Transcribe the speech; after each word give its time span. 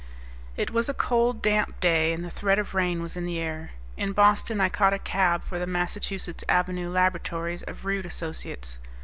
It 0.57 0.71
was 0.71 0.89
a 0.89 0.95
cold 0.95 1.43
damp 1.43 1.79
day, 1.79 2.11
and 2.11 2.25
the 2.25 2.31
threat 2.31 2.57
of 2.57 2.73
rain 2.73 3.03
was 3.03 3.15
in 3.15 3.27
the 3.27 3.37
air. 3.37 3.73
In 3.97 4.13
Boston 4.13 4.59
I 4.59 4.67
caught 4.67 4.93
a 4.93 4.97
cab 4.97 5.43
for 5.43 5.59
the 5.59 5.67
Massachusetts 5.67 6.43
Avenue 6.49 6.89
laboratories 6.89 7.61
of 7.61 7.85
Rude 7.85 8.07
Associates. 8.07 8.79